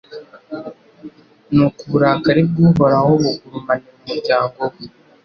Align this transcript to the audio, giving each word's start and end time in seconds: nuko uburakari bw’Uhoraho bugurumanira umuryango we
nuko 1.53 1.79
uburakari 1.87 2.41
bw’Uhoraho 2.49 3.11
bugurumanira 3.23 3.91
umuryango 4.01 4.59
we 4.71 4.77